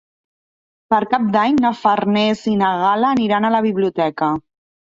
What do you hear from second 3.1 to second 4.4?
aniran a la biblioteca.